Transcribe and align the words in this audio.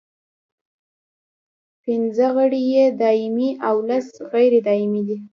پنځه 1.83 2.27
غړي 2.35 2.61
یې 2.73 2.85
دایمي 3.01 3.49
او 3.67 3.75
لس 3.89 4.07
غیر 4.31 4.53
دایمي 4.67 5.01
دي. 5.07 5.17